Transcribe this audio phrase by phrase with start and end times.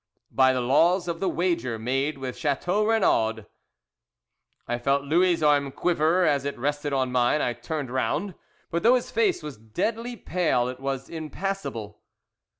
[0.31, 3.45] "By the laws of the wager made with Chateau Renaud."
[4.67, 8.33] I felt Louis' arm quiver as it rested on mine I turned round;
[8.71, 12.01] but though his face was deadly pale, it was impassable.